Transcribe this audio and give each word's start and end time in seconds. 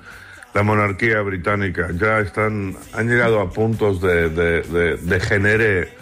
la 0.54 0.62
monarquía 0.62 1.20
británica. 1.20 1.88
Ya 2.00 2.20
están, 2.20 2.76
han 2.94 3.08
llegado 3.08 3.40
a 3.40 3.50
puntos 3.50 4.00
de, 4.00 4.30
de, 4.30 4.62
de, 4.62 4.96
de 4.96 5.20
genere 5.20 5.96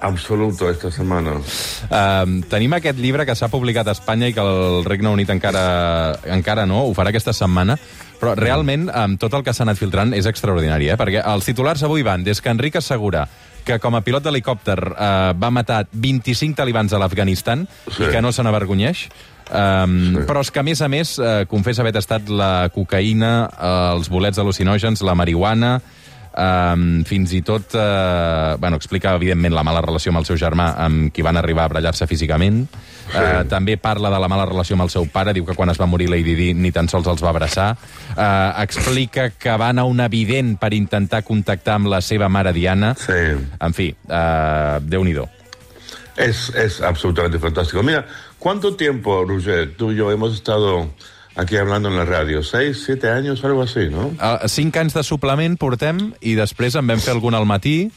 absoluto 0.00 0.68
esta 0.70 0.90
setmana. 0.90 1.38
Uh, 1.88 2.42
tenim 2.50 2.74
aquest 2.76 2.98
llibre 3.00 3.24
que 3.26 3.36
s'ha 3.38 3.48
publicat 3.48 3.88
a 3.88 3.94
Espanya 3.96 4.28
i 4.28 4.34
que 4.36 4.42
el 4.42 4.84
Regne 4.84 5.12
Unit 5.14 5.30
encara, 5.32 5.64
encara 6.36 6.66
no, 6.68 6.82
ho 6.84 6.92
farà 6.96 7.14
aquesta 7.14 7.32
setmana, 7.32 7.78
però 8.20 8.34
realment 8.38 8.88
um, 8.90 9.16
tot 9.20 9.34
el 9.38 9.46
que 9.46 9.54
s'ha 9.54 9.64
anat 9.64 9.80
filtrant 9.80 10.12
és 10.16 10.28
extraordinari, 10.28 10.90
eh? 10.92 10.98
perquè 11.00 11.24
els 11.24 11.48
titulars 11.48 11.86
avui 11.86 12.04
van 12.04 12.26
des 12.26 12.42
que 12.42 12.52
Enric 12.52 12.76
assegura 12.82 13.24
que 13.64 13.78
com 13.82 13.96
a 13.96 14.02
pilot 14.04 14.22
d'helicòpter 14.26 14.78
uh, 14.92 15.32
va 15.40 15.50
matar 15.50 15.84
25 15.92 16.54
talibans 16.56 16.92
a 16.92 16.98
l'Afganistan 17.02 17.66
Sí. 17.90 18.04
i 18.04 18.10
que 18.12 18.22
no 18.22 18.32
se 18.32 18.42
n'avergonyeix, 18.46 19.08
Um, 19.44 20.14
Sí. 20.16 20.22
Però 20.24 20.40
és 20.40 20.48
que, 20.50 20.60
a 20.60 20.62
més 20.64 20.80
a 20.80 20.86
més, 20.88 21.18
uh, 21.20 21.44
confessa 21.46 21.82
haver 21.82 21.92
tastat 21.92 22.30
la 22.32 22.70
cocaïna, 22.72 23.44
uh, 23.52 23.92
els 23.92 24.08
bolets 24.08 24.38
al·lucinògens, 24.40 25.02
la 25.04 25.14
marihuana, 25.14 25.82
Um, 26.34 27.04
fins 27.06 27.30
i 27.30 27.44
tot 27.46 27.76
uh, 27.78 28.56
bueno, 28.58 28.74
explica 28.80 29.12
evidentment 29.14 29.54
la 29.54 29.62
mala 29.62 29.78
relació 29.84 30.10
amb 30.10 30.18
el 30.18 30.24
seu 30.26 30.34
germà 30.34 30.72
amb 30.82 31.12
qui 31.14 31.22
van 31.22 31.38
arribar 31.38 31.68
a 31.68 31.70
barallar-se 31.70 32.08
físicament 32.10 32.64
sí. 32.66 33.20
uh, 33.20 33.44
també 33.46 33.76
parla 33.78 34.10
de 34.10 34.18
la 34.18 34.26
mala 34.26 34.48
relació 34.50 34.74
amb 34.74 34.82
el 34.82 34.90
seu 34.90 35.06
pare 35.14 35.30
diu 35.36 35.46
que 35.46 35.54
quan 35.54 35.70
es 35.70 35.78
va 35.78 35.86
morir 35.86 36.08
Lady 36.10 36.34
Di 36.34 36.48
ni 36.58 36.72
tan 36.74 36.90
sols 36.90 37.06
els 37.06 37.22
va 37.22 37.30
abraçar 37.30 37.68
uh, 37.76 38.50
explica 38.64 39.28
que 39.30 39.54
va 39.54 39.70
anar 39.70 39.86
a 39.86 39.92
una 39.92 40.08
vident 40.10 40.56
per 40.58 40.72
intentar 40.74 41.22
contactar 41.22 41.78
amb 41.78 41.92
la 41.94 42.02
seva 42.02 42.26
mare 42.26 42.50
Diana 42.56 42.96
Sí. 42.98 43.22
en 43.62 43.78
fi, 43.78 43.92
uh, 43.94 44.82
Déu-n'hi-do 44.82 45.28
Es, 46.16 46.50
es 46.54 46.80
absolutamente 46.80 47.40
fantástico. 47.40 47.82
Mira, 47.82 48.06
¿cuánto 48.38 48.76
tiempo, 48.76 49.24
Roger, 49.24 49.74
tú 49.76 49.90
y 49.90 49.96
yo 49.96 50.12
hemos 50.12 50.34
estado 50.34 50.90
aquí 51.36 51.56
hablando 51.56 51.88
en 51.88 51.96
la 51.96 52.04
radio? 52.04 52.42
¿Seis, 52.42 52.82
siete 52.84 53.08
años, 53.10 53.44
algo 53.44 53.62
así, 53.62 53.88
no? 53.90 54.06
uh, 54.18 54.48
cinc 54.48 54.76
anys 54.76 54.94
de 54.94 55.02
suplement 55.02 55.56
portem 55.58 56.12
i 56.22 56.34
després 56.38 56.74
en 56.78 56.86
vam 56.86 57.00
fer 57.00 57.14
algun 57.16 57.34
al 57.34 57.46
matí 57.46 57.90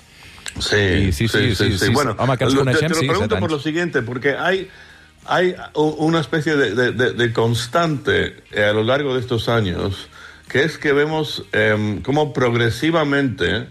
Sí, 0.60 1.12
Sí, 1.12 1.28
sí, 1.28 1.28
sí, 1.28 1.56
sí, 1.56 1.78
sí. 1.78 1.90
Bueno, 1.94 2.16
Home, 2.18 2.36
que 2.38 2.46
ens 2.46 2.54
lo- 2.54 2.62
te, 2.62 2.66
coneixem, 2.66 2.88
te 2.88 2.96
lo 2.96 3.02
sí, 3.02 3.08
pregunto 3.08 3.36
set 3.36 3.40
por 3.42 3.50
anys. 3.50 3.58
lo 3.58 3.60
siguiente, 3.60 4.02
porque 4.02 4.36
hay, 4.38 4.70
hay 5.26 5.54
una 5.76 6.20
especie 6.22 6.56
de, 6.56 6.74
de- 6.74 6.92
de- 6.94 7.14
de 7.14 7.34
constante 7.34 8.38
eh, 8.52 8.64
a 8.64 8.74
lo 8.74 8.84
largo 8.84 9.14
de 9.14 9.20
estos 9.20 9.50
años, 9.50 10.08
que 10.48 10.64
es 10.64 10.78
que 10.80 10.94
vemos 10.94 11.44
em, 11.52 12.02
cómo 12.02 12.34
progresivamente 12.34 13.68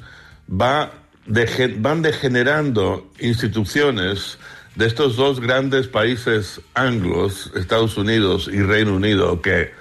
va 0.48 0.92
dege- 1.26 1.74
van 1.80 2.02
degenerando 2.02 3.10
instituciones 3.18 4.38
de 4.76 4.86
estos 4.86 5.16
dos 5.16 5.40
grandes 5.40 5.88
países 5.88 6.60
anglos, 6.74 7.50
Estados 7.56 7.96
Unidos 7.96 8.48
y 8.52 8.60
Reino 8.62 8.94
Unido, 8.94 9.40
que 9.42 9.72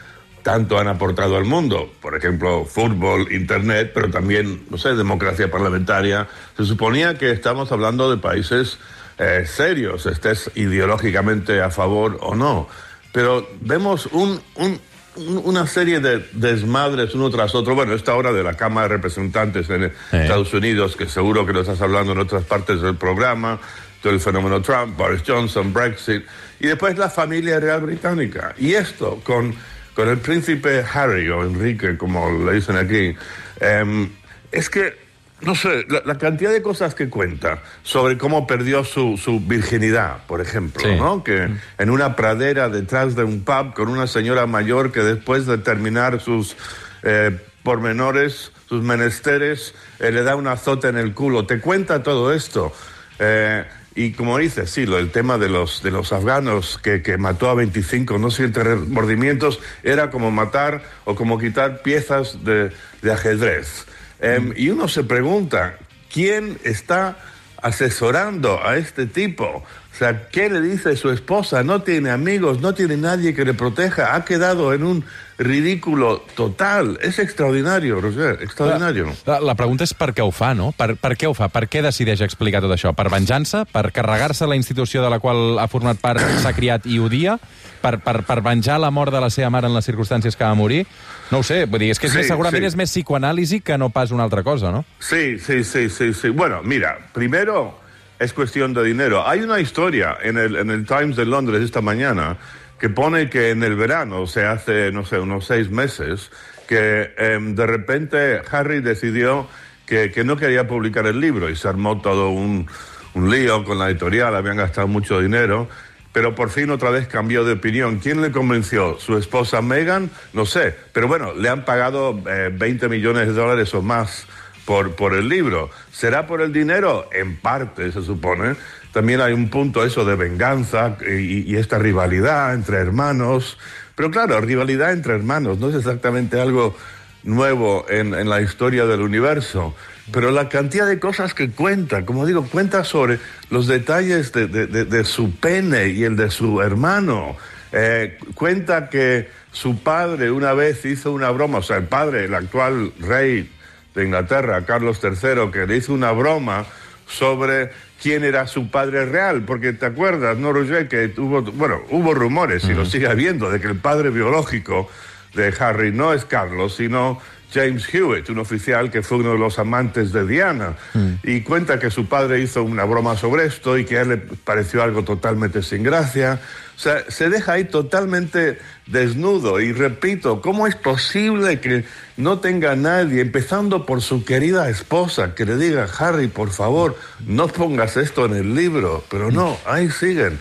tanto 0.42 0.78
han 0.80 0.88
aportado 0.88 1.38
al 1.38 1.44
mundo, 1.46 1.92
por 2.02 2.16
ejemplo, 2.16 2.66
fútbol, 2.66 3.32
internet, 3.32 3.92
pero 3.94 4.10
también, 4.10 4.64
no 4.70 4.78
sé, 4.78 4.94
democracia 4.96 5.50
parlamentaria. 5.52 6.28
Se 6.56 6.66
suponía 6.66 7.18
que 7.18 7.32
estamos 7.32 7.72
hablando 7.72 8.10
de 8.12 8.18
países 8.18 8.78
eh, 9.18 9.46
serios, 9.48 10.06
estés 10.06 10.52
ideológicamente 10.56 11.62
a 11.62 11.72
favor 11.72 12.18
o 12.22 12.36
no. 12.36 12.68
Pero 13.12 13.48
vemos 13.62 14.06
un, 14.08 14.40
un- 14.56 14.80
un- 15.16 15.42
una 15.46 15.66
serie 15.68 16.00
de 16.02 16.26
desmadres 16.34 17.16
uno 17.16 17.30
tras 17.30 17.56
otro. 17.56 17.74
Bueno, 17.74 17.94
esta 17.94 18.14
hora 18.16 18.32
de 18.34 18.44
la 18.44 18.54
Cámara 18.56 18.88
de 18.90 18.96
Representantes 18.96 19.70
en 19.70 19.92
Estados 20.12 20.54
Unidos, 20.54 20.96
que 20.96 21.08
seguro 21.08 21.46
que 21.46 21.54
lo 21.54 21.62
estás 21.62 21.82
hablando 21.82 22.12
en 22.12 22.20
otras 22.20 22.44
partes 22.44 22.82
del 22.82 22.98
programa, 22.98 23.60
todo 24.06 24.14
el 24.14 24.20
fenómeno 24.20 24.62
Trump, 24.62 24.96
Boris 24.96 25.24
Johnson, 25.26 25.74
Brexit, 25.74 26.24
y 26.60 26.68
después 26.68 26.96
la 26.96 27.10
familia 27.10 27.60
real 27.60 27.82
británica. 27.82 28.54
Y 28.56 28.76
esto 28.76 29.20
con, 29.24 29.56
con 29.96 30.08
el 30.08 30.20
príncipe 30.20 30.86
Harry 30.94 31.28
o 31.30 31.42
Enrique, 31.44 31.98
como 31.98 32.30
le 32.30 32.54
dicen 32.54 32.78
aquí, 32.78 33.16
em, 33.60 34.12
es 34.52 34.70
que, 34.70 34.96
no 35.42 35.56
sé, 35.56 35.86
la, 35.90 36.04
la 36.06 36.20
cantidad 36.20 36.52
de 36.52 36.62
cosas 36.62 36.94
que 36.94 37.10
cuenta 37.10 37.64
sobre 37.82 38.16
cómo 38.20 38.46
perdió 38.46 38.84
su, 38.84 39.18
su 39.18 39.40
virginidad, 39.40 40.24
por 40.28 40.40
ejemplo, 40.40 40.84
Sí. 40.84 40.96
¿no? 40.98 41.24
Que 41.24 41.50
en 41.80 41.90
una 41.90 42.16
pradera 42.16 42.70
detrás 42.70 43.16
de 43.16 43.24
un 43.24 43.44
pub 43.44 43.74
con 43.74 43.88
una 43.88 44.06
señora 44.06 44.46
mayor 44.46 44.92
que 44.92 45.00
después 45.00 45.48
de 45.48 45.58
terminar 45.58 46.22
sus 46.22 46.56
eh, 47.02 47.36
pormenores, 47.64 48.52
sus 48.70 48.84
menesteres, 48.84 49.74
eh, 49.98 50.12
le 50.12 50.22
da 50.22 50.36
un 50.36 50.46
azote 50.46 50.90
en 50.90 50.98
el 50.98 51.16
culo. 51.16 51.48
Te 51.48 51.60
cuenta 51.60 52.04
todo 52.04 52.32
esto. 52.32 52.72
Eh, 53.18 53.66
y 53.96 54.12
como 54.12 54.38
dices, 54.38 54.70
sí, 54.70 54.86
lo, 54.86 55.00
el 55.00 55.10
tema 55.12 55.38
de 55.38 55.48
los, 55.48 55.82
de 55.82 55.90
los 55.90 56.12
afganos 56.12 56.78
que, 56.78 57.02
que 57.02 57.18
mató 57.18 57.50
a 57.50 57.56
25, 57.56 58.18
no 58.18 58.30
siente 58.30 58.62
remordimientos, 58.62 59.62
era 59.84 60.12
como 60.12 60.32
matar 60.32 60.84
o 61.06 61.16
como 61.16 61.40
quitar 61.40 61.82
piezas 61.82 62.44
de, 62.44 62.72
de 63.02 63.12
ajedrez. 63.12 63.86
Em, 64.20 64.54
y 64.58 64.70
uno 64.70 64.90
se 64.90 65.06
pregunta, 65.06 65.78
¿quién 66.12 66.60
está 66.66 67.18
asesorando 67.66 68.64
a 68.64 68.78
este 68.78 69.08
tipo? 69.08 69.46
O 69.46 69.98
sea, 69.98 70.28
¿qué 70.28 70.50
le 70.50 70.62
dice 70.62 70.96
su 70.98 71.10
esposa? 71.10 71.64
No 71.64 71.82
tiene 71.82 72.12
amigos, 72.12 72.60
no 72.62 72.74
tiene 72.74 72.96
nadie 72.96 73.34
que 73.34 73.44
le 73.46 73.54
proteja. 73.54 74.14
Ha 74.14 74.24
quedado 74.24 74.74
en 74.74 74.84
un 74.84 75.06
ridículo 75.38 76.24
total. 76.36 77.00
Es 77.02 77.18
extraordinario, 77.18 78.00
Roger, 78.02 78.40
extraordinario. 78.42 79.08
La, 79.26 79.40
la 79.40 79.56
pregunta 79.56 79.88
és 79.88 79.96
per 79.98 80.12
què 80.14 80.22
ho 80.22 80.34
fa, 80.36 80.54
no? 80.54 80.74
Per, 80.78 80.94
per 81.00 81.16
què 81.18 81.30
ho 81.32 81.34
fa? 81.34 81.48
Per 81.50 81.66
què 81.72 81.82
decideix 81.82 82.22
explicar 82.22 82.62
tot 82.62 82.76
això? 82.76 82.94
Per 82.94 83.08
venjança? 83.10 83.64
Per 83.66 83.88
carregar-se 83.96 84.46
la 84.52 84.60
institució 84.60 85.02
de 85.02 85.10
la 85.10 85.22
qual 85.24 85.58
ha 85.58 85.70
format 85.72 85.98
part, 86.04 86.22
s'ha 86.44 86.54
criat 86.54 86.86
i 86.86 87.00
odia? 87.00 87.40
Per, 87.86 88.00
per, 88.02 88.24
per 88.26 88.40
venjar 88.42 88.80
la 88.82 88.90
mort 88.90 89.14
de 89.14 89.22
la 89.22 89.30
seva 89.30 89.52
mare 89.54 89.70
en 89.70 89.76
les 89.78 89.86
circumstàncies 89.86 90.34
que 90.34 90.44
va 90.44 90.56
morir? 90.58 90.82
No 91.30 91.40
ho 91.40 91.46
sé, 91.46 91.66
vull 91.70 91.84
dir, 91.86 91.92
és 91.94 92.02
que 92.02 92.10
és 92.10 92.14
Sí, 92.16 92.24
més, 92.24 92.30
segurament 92.34 92.64
sí. 92.64 92.72
és 92.74 92.76
més 92.80 92.90
psicoanàlisi 92.90 93.62
que 93.62 93.78
no 93.78 93.92
pas 93.94 94.10
una 94.16 94.26
altra 94.26 94.42
cosa, 94.44 94.72
no? 94.74 94.84
Sí, 95.00 95.38
sí, 95.38 95.64
sí, 95.64 95.88
sí, 95.94 96.14
sí. 96.18 96.30
Bueno, 96.30 96.64
mira, 96.64 96.98
primero 97.14 97.80
es 98.18 98.34
cuestión 98.34 98.74
de 98.74 98.84
dinero. 98.84 99.28
Hay 99.28 99.42
una 99.42 99.60
historia 99.60 100.18
en 100.24 100.38
el, 100.38 100.56
en 100.56 100.72
el 100.72 100.86
Times 100.88 101.16
de 101.16 101.26
Londres 101.26 101.62
esta 101.62 101.82
mañana 101.82 102.38
que 102.80 102.90
pone 102.90 103.30
que 103.30 103.52
en 103.52 103.62
el 103.64 103.76
verano, 103.76 104.22
o 104.22 104.28
sea, 104.28 104.54
hace, 104.54 104.92
no 104.92 105.06
sé, 105.06 105.20
unos 105.20 105.46
seis 105.46 105.70
meses, 105.70 106.32
que 106.68 107.14
em, 107.18 107.54
de 107.56 107.66
repente 107.68 108.42
Harry 108.52 108.82
decidió 108.82 109.48
que, 109.86 110.12
que 110.12 110.24
no 110.24 110.36
quería 110.38 110.68
publicar 110.68 111.06
el 111.06 111.22
libro 111.22 111.50
y 111.50 111.56
se 111.56 111.68
armó 111.68 112.02
todo 112.02 112.30
un, 112.30 112.68
un 113.14 113.30
lío 113.32 113.64
con 113.64 113.78
la 113.78 113.90
editorial, 113.90 114.36
habían 114.36 114.58
gastado 114.58 114.88
mucho 114.88 115.20
dinero. 115.22 115.70
Pero 116.16 116.34
por 116.34 116.50
fin 116.50 116.70
otra 116.70 116.92
vez 116.92 117.10
cambió 117.10 117.44
de 117.44 117.52
opinión. 117.52 118.00
¿Quién 118.00 118.22
le 118.22 118.32
convenció? 118.32 118.98
¿Su 119.02 119.18
esposa 119.18 119.62
Meghan? 119.62 120.10
No 120.32 120.46
sé. 120.46 120.74
Pero 120.94 121.10
bueno, 121.10 121.34
le 121.34 121.50
han 121.50 121.66
pagado 121.66 122.18
eh, 122.26 122.50
20 122.54 122.88
millones 122.88 123.28
de 123.28 123.34
dólares 123.34 123.74
o 123.74 123.82
más 123.82 124.26
por, 124.64 124.96
por 124.96 125.14
el 125.14 125.28
libro. 125.28 125.72
¿Será 125.92 126.26
por 126.26 126.40
el 126.40 126.54
dinero? 126.54 127.10
En 127.12 127.36
parte, 127.36 127.92
se 127.92 128.02
supone. 128.02 128.56
También 128.94 129.20
hay 129.20 129.34
un 129.34 129.50
punto 129.50 129.84
eso 129.84 130.06
de 130.06 130.16
venganza 130.16 130.96
y, 131.06 131.52
y 131.52 131.58
esta 131.58 131.80
rivalidad 131.80 132.54
entre 132.54 132.78
hermanos. 132.78 133.58
Pero 133.96 134.10
claro, 134.10 134.40
rivalidad 134.40 134.94
entre 134.94 135.16
hermanos 135.16 135.60
no 135.60 135.68
es 135.68 135.76
exactamente 135.76 136.40
algo 136.40 136.78
nuevo 137.24 137.88
en, 137.90 138.14
en 138.14 138.30
la 138.30 138.40
historia 138.40 138.86
del 138.86 139.02
universo. 139.02 139.76
Pero 140.12 140.32
la 140.32 140.50
cantidad 140.50 140.88
de 140.88 141.00
cosas 141.00 141.34
que 141.34 141.50
cuenta, 141.50 142.06
como 142.06 142.26
digo, 142.26 142.44
cuenta 142.46 142.84
sobre 142.84 143.20
los 143.50 143.66
detalles 143.68 144.32
de, 144.32 144.48
de- 144.48 144.68
de- 144.68 144.86
de 144.86 145.04
su 145.04 145.32
pene 145.36 145.88
y 145.88 146.04
el 146.04 146.16
de 146.16 146.30
su 146.30 146.62
hermano. 146.62 147.36
Eh, 147.72 148.18
cuenta 148.36 148.90
que 148.90 149.30
su 149.52 149.80
padre 149.80 150.32
una 150.32 150.54
vez 150.54 150.86
hizo 150.86 151.12
una 151.12 151.32
broma, 151.32 151.58
o 151.58 151.64
sea, 151.64 151.78
el 151.78 151.86
padre, 151.86 152.26
el 152.26 152.34
actual 152.36 152.94
rey 153.00 153.52
de 153.96 154.04
Inglaterra, 154.06 154.64
Carlos 154.66 155.00
III, 155.04 155.50
que 155.52 155.66
le 155.68 155.78
hizo 155.78 155.94
una 155.94 156.12
broma 156.12 156.66
sobre 157.08 157.72
quién 158.02 158.24
era 158.24 158.46
su 158.48 158.70
padre 158.70 159.06
real, 159.06 159.44
porque 159.44 159.74
te 159.74 159.86
acuerdas, 159.88 160.38
¿no, 160.38 160.54
Roger? 160.54 160.88
Que 160.88 161.08
tuvo, 161.08 161.42
bueno, 161.42 161.82
hubo 161.90 162.14
rumores, 162.14 162.64
y 162.66 162.74
lo 162.74 162.86
sigue 162.86 163.08
habiendo, 163.08 163.50
de 163.50 163.60
que 163.60 163.68
el 163.68 163.78
padre 163.78 164.10
biológico 164.12 164.90
de 165.34 165.54
Harry 165.60 165.92
no 165.92 166.14
es 166.14 166.26
Carlos, 166.26 166.76
sino 166.76 167.20
James 167.56 167.88
Hewitt, 167.94 168.30
un 168.30 168.40
oficial 168.40 168.92
que 168.92 169.02
fue 169.02 169.20
uno 169.20 169.32
de 169.32 169.40
los 169.40 169.58
amantes 169.60 170.12
de 170.12 170.28
Diana, 170.28 170.76
y 171.24 171.42
cuenta 171.42 171.80
que 171.80 171.90
su 171.90 172.08
padre 172.08 172.42
hizo 172.42 172.64
una 172.64 172.84
broma 172.84 173.16
sobre 173.16 173.46
esto 173.46 173.78
y 173.78 173.86
que 173.86 173.98
a 173.98 174.02
él 174.02 174.10
le 174.10 174.18
pareció 174.18 174.84
algo 174.84 175.04
totalmente 175.04 175.64
sin 175.64 175.82
gracia. 175.82 176.42
O 176.76 176.80
sea, 176.80 177.10
se 177.10 177.30
deja 177.30 177.54
ahí 177.54 177.64
totalmente 177.64 178.60
desnudo 178.86 179.62
y 179.62 179.72
repito, 179.72 180.42
¿cómo 180.42 180.68
es 180.68 180.76
posible 180.76 181.62
que 181.62 181.86
no 182.18 182.40
tenga 182.40 182.76
nadie, 182.76 183.22
empezando 183.22 183.86
por 183.86 184.02
su 184.02 184.26
querida 184.26 184.70
esposa, 184.70 185.34
que 185.36 185.46
le 185.46 185.56
diga, 185.56 185.88
Harry, 185.98 186.28
por 186.28 186.50
favor, 186.52 186.98
no 187.26 187.48
pongas 187.48 187.96
esto 187.96 188.26
en 188.26 188.36
el 188.36 188.56
libro? 188.56 189.06
Pero 189.10 189.32
no, 189.32 189.58
ahí 189.66 189.90
siguen. 189.90 190.38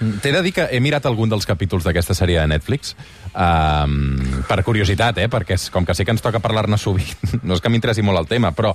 T'he 0.00 0.32
de 0.32 0.42
dir 0.42 0.54
que 0.56 0.66
he 0.72 0.80
mirat 0.80 1.06
algun 1.06 1.28
dels 1.28 1.46
capítols 1.48 1.84
d'aquesta 1.84 2.16
sèrie 2.16 2.40
de 2.40 2.48
Netflix 2.48 2.94
um, 3.34 4.42
per 4.48 4.62
curiositat, 4.64 5.20
eh? 5.20 5.28
perquè 5.32 5.58
és, 5.58 5.68
com 5.74 5.84
que 5.84 5.96
sé 5.96 6.06
que 6.08 6.14
ens 6.14 6.24
toca 6.24 6.40
parlar-ne 6.40 6.78
sovint, 6.80 7.12
no 7.46 7.56
és 7.56 7.60
que 7.60 7.72
m'interessi 7.72 8.04
molt 8.06 8.22
el 8.22 8.30
tema, 8.30 8.54
però 8.56 8.72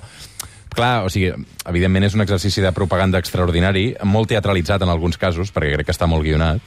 clar, 0.76 1.06
o 1.06 1.10
sigui, 1.10 1.32
evidentment 1.66 2.04
és 2.04 2.14
un 2.14 2.22
exercici 2.22 2.60
de 2.60 2.70
propaganda 2.76 3.18
extraordinari, 3.22 3.88
molt 4.04 4.28
teatralitzat 4.30 4.84
en 4.84 4.92
alguns 4.92 5.16
casos, 5.16 5.50
perquè 5.54 5.72
crec 5.74 5.88
que 5.88 5.96
està 5.96 6.08
molt 6.10 6.26
guionat, 6.26 6.62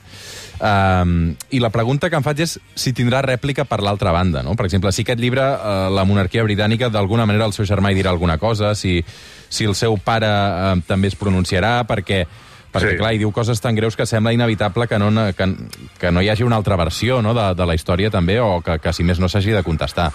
Um, 0.59 1.35
I 1.55 1.61
la 1.63 1.69
pregunta 1.71 2.09
que 2.11 2.17
em 2.19 2.23
faig 2.23 2.41
és 2.43 2.57
si 2.75 2.91
tindrà 2.91 3.21
rèplica 3.23 3.63
per 3.63 3.79
l'altra 3.79 4.11
banda, 4.11 4.41
no? 4.43 4.57
Per 4.59 4.65
exemple, 4.67 4.91
si 4.91 5.05
aquest 5.05 5.21
llibre, 5.21 5.45
uh, 5.55 5.87
la 5.93 6.03
monarquia 6.03 6.43
britànica, 6.43 6.89
d'alguna 6.91 7.25
manera 7.29 7.47
el 7.47 7.55
seu 7.55 7.63
germà 7.69 7.93
hi 7.93 7.95
dirà 7.95 8.11
alguna 8.11 8.35
cosa, 8.37 8.73
si, 8.75 8.97
si 9.47 9.63
el 9.69 9.75
seu 9.79 9.95
pare 10.03 10.27
uh, 10.27 10.73
també 10.87 11.07
es 11.07 11.15
pronunciarà, 11.15 11.77
perquè, 11.87 12.25
perquè 12.71 12.91
Sí. 12.91 12.97
clar, 12.97 13.13
hi 13.13 13.17
diu 13.17 13.31
coses 13.31 13.59
tan 13.61 13.75
greus 13.75 13.95
que 13.97 14.05
sembla 14.05 14.33
inevitable 14.33 14.87
que 14.87 14.99
no, 14.99 15.09
que, 15.33 15.47
que 15.99 16.11
no 16.11 16.21
hi 16.21 16.29
hagi 16.29 16.43
una 16.43 16.55
altra 16.57 16.75
versió 16.75 17.21
no? 17.21 17.33
de, 17.33 17.53
de 17.55 17.65
la 17.65 17.75
història 17.75 18.09
també, 18.11 18.39
o 18.39 18.61
que, 18.61 18.79
que 18.79 18.93
si 18.93 19.03
més 19.03 19.19
no 19.19 19.27
s'hagi 19.29 19.51
de 19.51 19.63
contestar. 19.63 20.11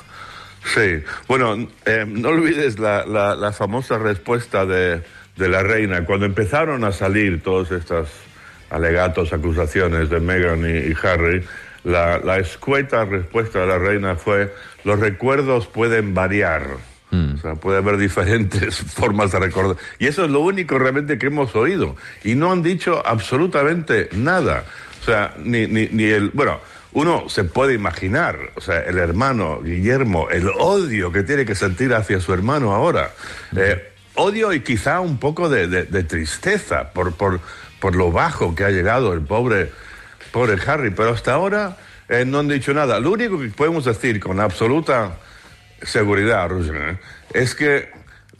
Sí, 0.65 1.03
bueno, 1.29 1.57
eh, 1.85 2.05
no 2.09 2.29
olvides 2.31 2.79
la, 2.79 3.05
la- 3.05 3.35
la 3.35 3.53
famosa 3.53 3.99
respuesta 3.99 4.65
de, 4.65 5.03
de 5.37 5.49
la 5.49 5.63
reina. 5.63 6.05
Cuando 6.07 6.25
empezaron 6.27 6.85
a 6.85 6.93
salir 6.93 7.43
todos 7.43 7.71
estos 7.71 8.09
alegatos, 8.71 9.33
acusaciones 9.33 10.09
de 10.09 10.21
Meghan 10.21 10.65
y, 10.65 10.91
y 10.91 10.95
Harry, 11.03 11.45
la, 11.85 12.19
la 12.19 12.39
escueta 12.39 13.05
respuesta 13.05 13.61
de 13.61 13.67
la 13.67 13.79
reina 13.79 14.17
fue, 14.17 14.55
los 14.85 14.99
recuerdos 14.99 15.67
pueden 15.67 16.15
variar. 16.15 16.63
O 17.35 17.39
sea, 17.39 17.55
puede 17.55 17.79
haber 17.79 17.97
diferentes 17.97 18.77
formas 18.95 19.33
de 19.33 19.39
recordar. 19.41 19.77
Y 19.99 20.07
eso 20.07 20.25
es 20.25 20.31
lo 20.31 20.41
único 20.41 20.79
realmente 20.79 21.19
que 21.19 21.27
hemos 21.27 21.55
oído. 21.57 21.97
Y 22.25 22.35
no 22.35 22.53
han 22.53 22.63
dicho 22.63 23.03
absolutamente 23.07 24.09
nada. 24.13 24.65
O 25.03 25.05
sea, 25.05 25.35
ni, 25.39 25.67
ni, 25.67 25.89
ni 25.89 26.05
el... 26.05 26.31
Bueno, 26.31 26.61
uno 26.93 27.29
se 27.29 27.45
puede 27.45 27.75
imaginar, 27.75 28.39
o 28.55 28.61
sea, 28.61 28.79
el 28.81 28.99
hermano 28.99 29.61
Guillermo, 29.63 30.29
el 30.31 30.49
odio 30.49 31.11
que 31.11 31.25
tiene 31.25 31.45
que 31.45 31.55
sentir 31.57 31.93
hacia 31.93 32.21
su 32.21 32.33
hermano 32.33 32.73
ahora. 32.73 33.11
Eh, 33.57 33.93
odio 34.15 34.53
y 34.53 34.61
quizá 34.61 35.01
un 35.01 35.19
poco 35.19 35.49
de, 35.49 35.67
de- 35.67 35.85
de 35.85 36.05
tristeza 36.05 36.93
por, 36.93 37.15
por, 37.15 37.41
por 37.81 37.97
lo 37.97 38.13
bajo 38.13 38.55
que 38.55 38.65
ha 38.65 38.71
llegado 38.71 39.13
el 39.13 39.23
pobre, 39.23 39.73
pobre 40.31 40.57
Harry. 40.67 40.91
Pero 40.91 41.11
hasta 41.11 41.35
ahora 41.35 41.77
eh, 42.09 42.25
no 42.25 42.39
han 42.39 42.49
dicho 42.49 42.73
nada. 42.73 43.01
Lo 43.01 43.11
único 43.11 43.41
que 43.41 43.49
podemos 43.49 43.85
decir 43.85 44.21
con 44.21 44.39
absoluta 44.39 45.17
seguridad, 45.85 46.49
Roger, 46.49 46.75
¿eh? 46.77 46.99
es 47.33 47.55
que 47.55 47.91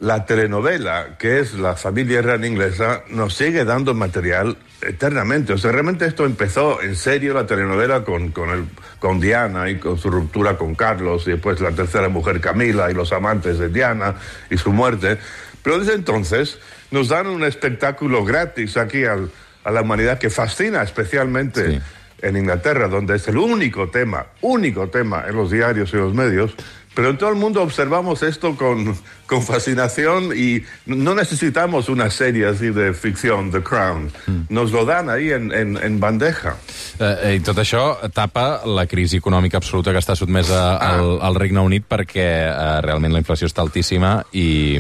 la 0.01 0.27
telenovela, 0.27 1.17
que 1.19 1.41
es 1.41 1.55
la 1.55 1.77
familia 1.77 2.21
real 2.21 2.45
inglesa, 2.45 3.03
nos 3.11 3.35
sigue 3.35 3.65
dando 3.65 3.95
material 3.95 4.57
eternamente. 4.83 5.53
O 5.55 5.59
sea, 5.59 5.73
realmente 5.73 6.05
esto 6.05 6.27
empezó 6.27 6.83
en 6.83 6.97
serio 6.97 7.33
la 7.33 7.47
telenovela 7.47 8.05
con, 8.05 8.31
con, 8.33 8.51
el, 8.51 8.65
con 8.99 9.21
Diana 9.21 9.71
y 9.71 9.79
con 9.79 9.97
su 9.97 10.11
ruptura 10.11 10.59
con 10.59 10.75
Carlos 10.75 11.27
y 11.27 11.31
después 11.33 11.61
la 11.61 11.71
tercera 11.71 12.09
mujer 12.09 12.41
Camila 12.41 12.91
y 12.91 12.95
los 12.95 13.13
amantes 13.13 13.59
de 13.59 13.69
Diana 13.69 14.17
y 14.51 14.59
su 14.59 14.73
muerte. 14.73 15.17
Pero 15.63 15.79
desde 15.79 15.95
entonces 15.95 16.59
nos 16.91 17.09
dan 17.09 17.27
un 17.29 17.45
espectáculo 17.45 18.25
gratis 18.25 18.77
aquí 18.77 19.05
al- 19.05 19.31
a 19.63 19.71
la 19.71 19.81
humanidad 19.81 20.19
que 20.19 20.29
fascina 20.29 20.83
especialmente 20.83 21.71
Sí. 21.71 21.81
en 22.21 22.37
Inglaterra, 22.37 22.89
donde 22.89 23.17
es 23.17 23.27
el 23.29 23.39
único 23.39 23.89
tema, 23.89 24.27
único 24.43 24.89
tema 24.91 25.25
en 25.27 25.37
los 25.37 25.51
diarios 25.51 25.95
y 25.95 25.97
los 25.97 26.13
medios, 26.15 26.55
pero 26.95 27.11
en 27.11 27.19
todo 27.19 27.31
el 27.31 27.37
mundo 27.37 27.63
observamos 27.63 28.23
esto 28.23 28.55
con, 28.57 28.97
con 29.27 29.43
fascinación 29.43 30.31
y 30.37 30.63
no 30.87 31.15
necesitamos 31.15 31.89
una 31.89 32.09
serie 32.11 32.47
así 32.47 32.71
de 32.71 32.95
ficción, 32.95 33.51
The 33.51 33.63
Crown. 33.63 34.11
Nos 34.49 34.71
lo 34.73 34.85
dan 34.85 35.11
ahí 35.11 35.31
en, 35.33 35.53
en- 35.53 35.77
en 35.77 36.01
bandeja. 36.01 36.57
Eh, 37.01 37.35
I 37.37 37.41
tot 37.43 37.59
això 37.59 37.97
tapa 38.15 38.61
la 38.65 38.87
crisi 38.87 39.19
econòmica 39.19 39.59
absoluta 39.59 39.91
que 39.93 39.99
està 39.99 40.15
sotmesa 40.15 40.77
Ah. 40.79 40.95
al, 40.95 41.19
al 41.21 41.35
Regne 41.35 41.59
Unit 41.61 41.85
perquè 41.91 42.29
eh, 42.47 42.81
realment 42.87 43.13
la 43.13 43.19
inflació 43.19 43.49
està 43.51 43.63
altíssima 43.63 44.21
i, 44.33 44.79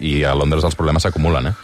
i 0.00 0.22
a 0.24 0.34
Londres 0.34 0.64
els 0.64 0.76
problemes 0.76 1.02
s'acumulen, 1.06 1.46
eh? 1.48 1.54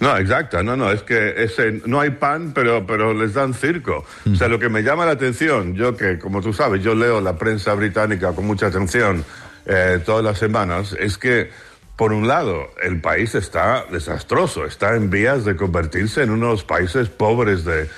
No, 0.00 0.16
exacto, 0.16 0.62
no, 0.62 0.76
no, 0.76 0.92
es 0.92 1.02
que 1.02 1.34
ese, 1.42 1.80
no 1.86 2.00
hay 2.00 2.10
pan, 2.10 2.52
pero, 2.54 2.86
pero 2.86 3.12
les 3.14 3.34
dan 3.34 3.52
circo. 3.52 4.04
O 4.30 4.34
sea, 4.36 4.46
lo 4.48 4.58
que 4.58 4.68
me 4.68 4.82
llama 4.82 5.04
la 5.06 5.12
atención, 5.12 5.74
yo 5.74 5.96
que, 5.96 6.18
como 6.20 6.40
tú 6.40 6.52
sabes, 6.52 6.82
yo 6.84 6.94
leo 6.94 7.20
la 7.20 7.36
prensa 7.36 7.74
británica 7.74 8.32
con 8.32 8.46
mucha 8.46 8.66
atención 8.68 9.24
eh, 9.66 10.00
todas 10.06 10.22
las 10.24 10.38
semanas, 10.38 10.94
es 10.98 11.18
que, 11.18 11.50
por 11.96 12.12
un 12.12 12.28
lado, 12.28 12.70
el 12.80 13.00
país 13.00 13.34
está 13.34 13.86
desastroso, 13.90 14.64
está 14.64 14.94
en 14.94 15.10
vías 15.10 15.44
de 15.44 15.56
convertirse 15.56 16.22
en 16.22 16.30
uno 16.30 16.46
de 16.46 16.52
los 16.52 16.64
países 16.64 17.08
pobres 17.08 17.64
de 17.64 17.88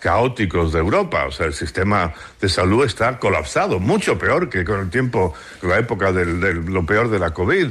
caóticos 0.00 0.72
de 0.72 0.80
Europa. 0.80 1.26
O 1.26 1.30
sea, 1.32 1.46
el 1.46 1.54
sistema 1.54 2.12
de 2.40 2.48
salud 2.48 2.84
está 2.84 3.18
colapsado, 3.18 3.78
mucho 3.78 4.18
peor 4.18 4.48
que 4.50 4.64
con 4.64 4.80
el 4.80 4.90
tiempo, 4.90 5.32
con 5.60 5.70
la 5.70 5.78
época 5.78 6.10
del, 6.12 6.40
del- 6.40 6.66
lo 6.66 6.84
peor 6.84 7.08
de 7.08 7.18
la 7.20 7.30
COVID. 7.30 7.68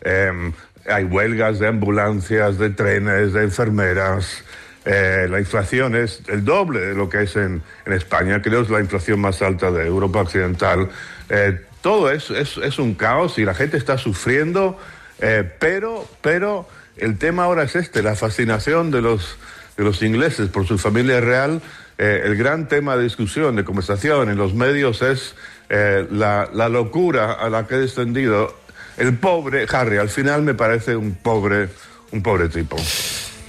Eh, 0.00 0.52
hay 0.88 1.04
huelgas 1.04 1.58
de 1.58 1.68
ambulancias, 1.68 2.58
de 2.58 2.70
trenes, 2.70 3.32
de 3.32 3.44
enfermeras. 3.44 4.44
Eh, 4.84 5.26
la 5.28 5.38
inflación 5.38 5.94
es 5.94 6.22
el 6.28 6.44
doble 6.44 6.80
de 6.80 6.94
lo 6.94 7.08
que 7.08 7.22
es 7.22 7.36
en, 7.36 7.62
España. 7.86 8.40
Creo 8.42 8.60
que 8.60 8.64
es 8.66 8.70
la 8.70 8.80
inflación 8.80 9.20
más 9.20 9.42
alta 9.42 9.70
de 9.70 9.86
Europa 9.86 10.20
Occidental. 10.20 10.88
Eh, 11.28 11.60
todo 11.82 12.10
es, 12.10 12.30
es, 12.30 12.56
es 12.56 12.78
un 12.78 12.94
caos 12.94 13.38
y 13.38 13.44
la 13.44 13.54
gente 13.54 13.76
está 13.76 13.98
sufriendo, 13.98 14.78
eh, 15.20 15.50
pero, 15.58 16.06
pero 16.22 16.66
el 16.96 17.18
tema 17.18 17.44
ahora 17.44 17.64
es 17.64 17.76
este, 17.76 18.02
la 18.02 18.14
fascinación 18.14 18.90
de 18.90 19.02
los, 19.02 19.38
de 19.76 19.84
los 19.84 20.02
ingleses 20.02 20.48
por 20.48 20.66
su 20.66 20.78
familia 20.78 21.20
real. 21.20 21.60
Eh, 21.98 22.22
el 22.24 22.36
gran 22.36 22.68
tema 22.68 22.96
de 22.96 23.04
discusión, 23.04 23.56
de 23.56 23.64
conversación 23.64 24.30
en 24.30 24.36
los 24.36 24.54
medios 24.54 25.02
es 25.02 25.34
la, 25.70 26.48
la 26.50 26.68
locura 26.70 27.32
a 27.32 27.50
la 27.50 27.66
que 27.66 27.74
ha 27.74 27.78
descendido 27.78 28.56
el 28.98 29.16
pobre 29.16 29.66
Harry. 29.72 29.98
Al 29.98 30.08
final 30.08 30.42
me 30.42 30.54
parece 30.54 30.96
un 30.96 31.14
pobre, 31.14 31.68
un 32.12 32.22
pobre 32.22 32.48
tipo. 32.48 32.76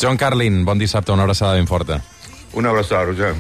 John 0.02 0.18
Carlin, 0.18 0.64
bon 0.64 0.80
dissabte, 0.80 1.12
una 1.12 1.24
abraçada 1.24 1.54
ben 1.54 1.68
forta. 1.68 2.02
Un 2.54 2.66
abrazo, 2.66 3.04
Roger. 3.06 3.36